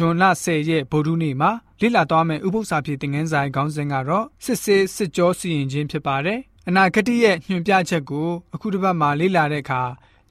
[0.02, 1.50] ျွန်လ10ရက်ဗုဒ္ဓနေ့မှာ
[1.80, 6.38] လေ့လာသွားမယ့်ဥပုသ္စာဖြစ်တဲ့ငန်းဆိုင်ခေါင်းစဉ်ကတော့စစ်စစ်စစ်ကြောစီရင်ခြင်းဖြစ်ပါတယ်။
[6.68, 9.82] အနာဂတ်ရဲ့ညွှန်ပြချက်ကိုအခုတစ်ပတ်မှာလေ့လာတဲ့အခါ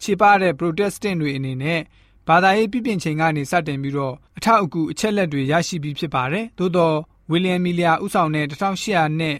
[0.01, 1.81] ခြေပတဲ့ Protestant တွေအနေနဲ့
[2.27, 6.97] ဘာသာရေးပြပြင်ချိန်ကနေစတင်ပြီးတော့အထောက်အကူအချက်လက်တွေရရှိပြီးဖြစ်ပါတယ်။သို့တော့
[7.31, 9.35] ဝီလျံမီလီယာဥဆောင်တဲ့1800နဲ့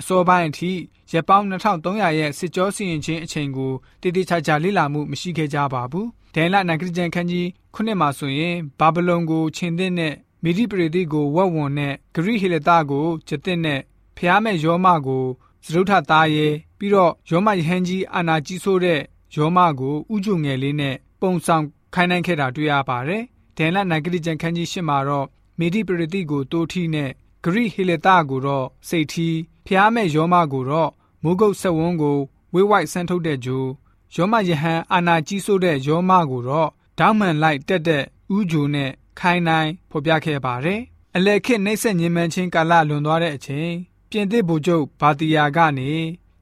[0.00, 0.72] အစောပိုင်းအထိ
[1.12, 13.80] ရက်ပေါင်း2300ရဲ့စစ်ကြောစီရင်ခြင်းအချိန်ကိုတည်တည်ချာချာလေ့လာမှုမရှိခဲ့ကြပါဘူး။ဒန်လနဂရဂျန်ခန်းကြီးခုနှစ်မှာဆိုရင်ဘာဗလုန်ကိုခြင်သစ်နဲ့မီဒီပရိသီကိုဝက်ဝွန်နဲ့ဂရိဟေလတာကိုကျသစ်နဲ့
[14.16, 15.24] ဖျားမဲ့ယောမကို
[15.64, 16.46] သရုထသားရဲ
[16.78, 19.00] ပြီးတော့ယောမယဟန်ကြီးအာနာကြီးဆိုးတဲ့
[19.36, 23.22] ယောမကိုဥကြုံငယ်လေးနဲ့ပုံဆောင်ခိုင်းနှိုင်းခဲ့တာတွေ့ရပါတယ်။
[23.56, 25.26] ဒန်လနဂရဂျန်ခန်းကြီးရှစ်မှာတော့
[25.58, 27.10] မီဒီပရိသီကိုတိုးထီနဲ့
[27.44, 29.28] ဂရိဟေလတာကိုတော့စိတ်ထီ
[29.66, 30.90] ဖျားမဲ့ယောမကိုတော့
[31.22, 32.18] မိုးကုတ်ဆက်ဝန်းကို
[32.54, 33.64] ဝေးဝိုက်ဆန်းထုတ်တဲ့ဂျို
[34.14, 38.02] ယောမယဟန်အာနာကြီးဆိုးတဲ့ယောမကိုတော့ဒေါမှန်လိုက်တက်တဲ့
[38.36, 40.80] ဥဂျိုနဲ့ခိုင်းနိုင်ဖော်ပြခဲ့ပါတယ်။
[41.16, 43.70] အလက်ခစ်နှိမ့်ဆက်ညင်မှန်ချင်းကာလလွန်သွားတဲ့အချိန်
[44.10, 45.90] ပြင်သစ်ဗိုလ်ချုပ်ဘာတီယာကနေ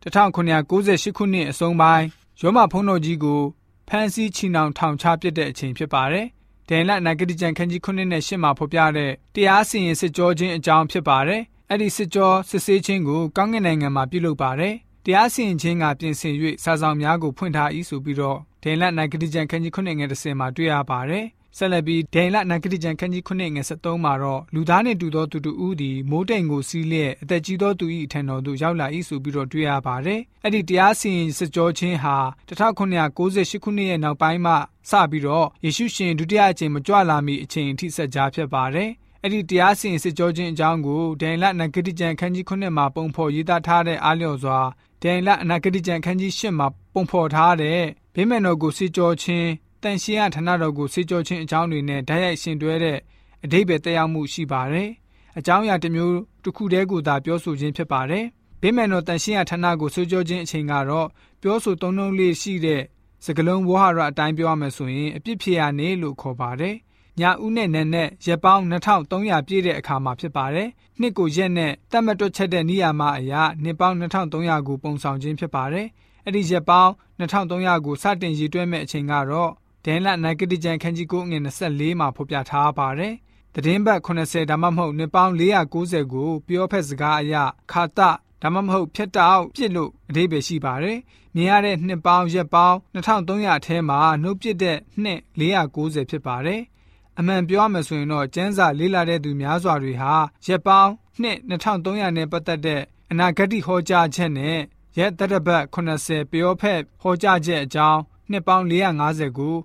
[0.03, 2.07] 1998ခုနှစ်အဆုံးပိုင်း
[2.41, 3.43] ရောမဖုံးတော်ကြီးကို
[3.89, 6.27] ဖမ်းဆီးချီနှောင်ထောင်ချပစ်တဲ့အချိန်ဖြစ်ပါတယ်။
[6.69, 14.75] ဒန်လနဂတိကျန်ခန်းကြီး9နဲ့10မှာဖော်ပြတဲ့တရားစီရင်စစ်ကြောခြင်းအကြောင်းဖြစ်ပါတယ်။အဲ့ဒီစစ်ကြောစစ်ဆေးခြင်းကိုကောင်းကင်နိုင်ငံမှာပြုလုပ်ပါတယ်။
[15.05, 32.17] တရားစီရင်ခြင်းကပြင်ဆင်၍စာဆောင်များကိုဖွင့်ထား၏ဆိုပြီးတော့ဒန်လနဂတိကျန်ခန်းကြီး9ငယ်10မှာတွေ့ရပါတယ်။ ဆက်လက်ပြီးဒိန်လနဂတိကျန်ခန်းကြီးခုနှစ်ငယ်73မှာတော့လူသားနှင့်တူသောသူတူဦးသည်မိုးတိမ်ကိုစီးလျက်အသက်ကြီးသောသူ၏အထံတော်သို့ရောက်လာ၏ဆိုပြီးတော့တွေ့ရပါတယ်။အဲ့ဒီတရားစီရင်စစ်ကြောခြင်းဟာ
[32.49, 34.53] 1998ခုနှစ်ရဲ့နောက်ပိုင်းမှ
[34.91, 38.91] စပြီးတော့ယေရှုရှင်ဒုတိယအကြိမ်မကြွလာမီအချိန်အထိဆက်ကြားဖြစ်ပါတယ်။
[39.23, 44.61] အဲ့ဒီတရားစီရင်စစ်ကြောခြင်းအကြောင်းကိုဒိန်လနဂတိကျန်ခန်းကြီးခုနှစ်မှာပုံဖော်ရေးသားထားတဲ့အားလျော်စွာ
[45.03, 47.81] ဒိန်လအနာဂတိကျန်ခန်းကြီး၈မှာပုံဖော်ထားတဲ့
[48.15, 49.49] ဗိမာန်တော်ကိုစစ်ကြောခြင်း
[49.83, 52.99] တန်ရှင်းရဌာနတော်ကိုစေကြောခြင်းအကြောင်းတွေနဲ့ဓာတ်ရိုက်ရှင်တွဲတဲ့
[53.45, 54.89] အတိတ်ပဲတက်ရောက်မှုရှိပါတယ်။
[55.39, 58.25] အကြောင်းအရာတစ်မျိုးတစ်ခုတည်းကိုသာပြောဆိုခြင်းဖြစ်ပါတယ်။
[58.61, 61.09] ဗိမာန်တော်တန်ရှင်းရဌာနကိုစေကြောခြင်းအချိန်ကတော့
[61.43, 62.83] ပြောဆိုသုံးနှုန်းလေးရှိတဲ့
[63.25, 66.75] စကလုံးဝဟရအတိုင်းပြောရမယ်ဆိုရင်အပြစ်ဖြစ်ရနေလို့ခေါ်ပါတယ်။
[67.21, 70.69] ညာဦးနဲ့နန်းနဲ့ရက်ပေါင်း2300ပြည့်တဲ့အခါမှာဖြစ်ပါတယ်။
[71.01, 75.87] နှစ်ကိုရက်နဲ့တတ်မတွက်ချက်တဲ့နေရာမှာအရာနှစ်ပေါင်း2300ကိုပုံဆောင်ခြင်းဖြစ်ပါတယ်။
[76.25, 79.53] အဲ့ဒီရက်ပေါင်း2300ကိုစတင်ရည်တွဲမဲ့အချိန်ကတော့
[79.85, 81.39] ဒန်လနဂတိကျန်ခန်းကြီးကိုငွေ
[81.71, 83.15] 24မှာဖော်ပြထားပါတယ်။
[83.55, 87.35] သတင်းပတ်80ဒါမှမဟုတ်နှစ်ပေါင်း490ကိုပြောဖက်စကားအရ
[87.73, 88.01] ခါတ
[88.43, 90.99] ဒါမှမဟုတ်ဖြတ်တောက်ပြစ်လို့အဓိပ္ပာယ်ရှိပါတယ်။
[91.35, 96.61] မြင်ရတဲ့နှစ်ပေါင်းရက်ပေါင်း2300အထဲမှာနှုတ်ပစ်တဲ့နှစ်490ဖြစ်ပါတယ်။
[97.19, 100.13] အမှန်ပြောရမယ်ဆိုရင်တော့ကျန်းစာလေးလာတဲ့သူများစွာတွေဟာ
[100.47, 104.59] ရက်ပေါင်းနှစ်2300နဲ့ပတ်သက်တဲ့အနာဂတ်ဟောကြားချက်နဲ့
[104.99, 108.01] ရက်တရပတ်80ပြောဖက်ဟောကြားချက်အကြောင်း
[108.31, 109.57] နှစ်ပေါင်း450ကို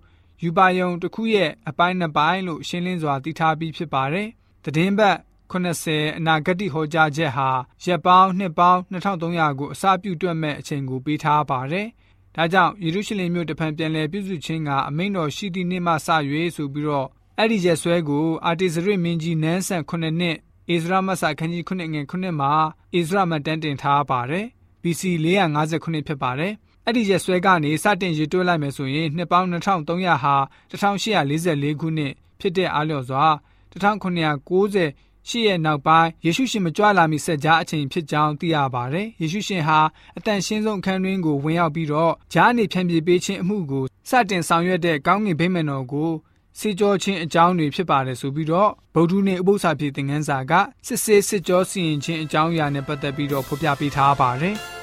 [0.44, 4.28] ယူပါယုံတစ်ခုရဲ့အပိုင်းနှစ်ပိုင်းလို့ရှင်းလင်းစွာသိထားပြီးဖြစ်ပါတယ်။
[4.64, 5.18] သတင်းပတ်
[5.52, 7.50] 80အနာဂတ်ဟောကြားချက်ဟာ
[7.84, 11.88] ရက်ပေါင်းနှစ်ပေါင်း2300ကိုအစပြုတွက်မဲ့အချိန်ကိုပေးထားပါတယ်။
[12.36, 15.96] ဒါကြောင့်ယေရုရှလင်မြို့တဖန်ပြန်လည်ပြုစုခြင်းကအမိန့်တော်ရှိသည့်နေ့မှစ၍
[16.56, 17.08] ဆိုပြီးတော့
[17.38, 20.36] အဲ့ဒီရက်ဆွဲကိုအာတီဇရစ်မင်းကြီးနန်းဆန်9နှစ်
[20.70, 22.52] ဣဇရာမဆာခန်းကြီး9ငွေ9မှာ
[22.96, 24.46] ဣဇရာမတန်းတင်ထားပါတယ်။
[24.82, 26.54] BC 459ဖြစ်ပါတယ်။
[26.90, 30.36] အဲ့ဒီရက်စွဲကနေစတင်ရည်တွဲလိုက်မယ်ဆိုရင်နှစ်ပေါင်း2300ဟာ
[30.72, 33.26] 1844ခုနှစ်ဖြစ်တဲ့အားလျော်စွာ
[33.72, 39.80] 1990ရှိရဲ့နောက်ပိုင်းယေရှုရှင်မကြွလာမီဆက်ကြားအချိန်ဖြစ်ကြောင်းသိရပါတယ်။ယေရှုရှင်ဟာ
[40.18, 46.12] အတန်ရှင်းဆုံးအခန်းတွင်းကိုဝင်ရောက်ပြီးတော့ဂျားနေဖြန့်ပြေးပေးခြင်းအမှုကိုစတင်ဆောင်ရွက်တဲ့ကောင်းကင်ဗိမာန်တော်ကို
[46.60, 50.54] စေကြောခြင်းအကြောင်းတွေဖြစ်ပါတယ်ဆိုပြီးတော့ဗုဒ္ဓနှင့်ဥပု္ပ္ပစာဖြစ်တဲ့ငန်းစာက
[50.88, 54.58] စစ်ဆေးစစ်ကြောစီရင်ခြင်းအကြောင်းအရာနဲ့ပတ်သက်ပြီးတော့ဖော်ပြပေးထားပါတယ်။